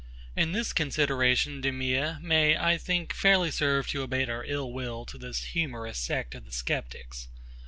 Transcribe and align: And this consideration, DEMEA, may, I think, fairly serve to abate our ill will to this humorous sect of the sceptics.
And 0.35 0.55
this 0.55 0.73
consideration, 0.73 1.61
DEMEA, 1.61 2.19
may, 2.23 2.57
I 2.57 2.79
think, 2.79 3.13
fairly 3.13 3.51
serve 3.51 3.87
to 3.89 4.01
abate 4.01 4.29
our 4.29 4.43
ill 4.43 4.73
will 4.73 5.05
to 5.05 5.17
this 5.19 5.43
humorous 5.53 5.99
sect 5.99 6.33
of 6.33 6.43
the 6.43 6.51
sceptics. 6.51 7.27